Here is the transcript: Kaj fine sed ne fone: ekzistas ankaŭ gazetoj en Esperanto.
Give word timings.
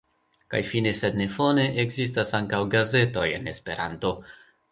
Kaj 0.53 0.59
fine 0.69 0.93
sed 0.99 1.19
ne 1.19 1.27
fone: 1.33 1.65
ekzistas 1.83 2.33
ankaŭ 2.39 2.63
gazetoj 2.77 3.27
en 3.35 3.49
Esperanto. 3.55 4.15